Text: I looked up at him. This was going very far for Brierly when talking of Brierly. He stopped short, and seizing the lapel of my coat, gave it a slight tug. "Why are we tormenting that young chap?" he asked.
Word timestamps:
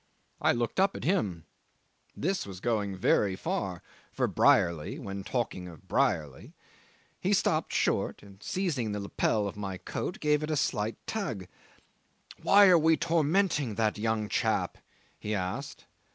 I 0.41 0.51
looked 0.51 0.79
up 0.79 0.95
at 0.97 1.03
him. 1.03 1.45
This 2.17 2.47
was 2.47 2.59
going 2.59 2.97
very 2.97 3.35
far 3.35 3.83
for 4.11 4.25
Brierly 4.27 4.97
when 4.97 5.23
talking 5.23 5.67
of 5.67 5.87
Brierly. 5.87 6.53
He 7.19 7.33
stopped 7.33 7.71
short, 7.71 8.23
and 8.23 8.41
seizing 8.41 8.93
the 8.93 8.99
lapel 8.99 9.47
of 9.47 9.55
my 9.57 9.77
coat, 9.77 10.19
gave 10.19 10.41
it 10.41 10.49
a 10.49 10.57
slight 10.57 10.95
tug. 11.05 11.45
"Why 12.41 12.65
are 12.67 12.79
we 12.79 12.97
tormenting 12.97 13.75
that 13.75 13.99
young 13.99 14.27
chap?" 14.27 14.79
he 15.19 15.35
asked. 15.35 15.85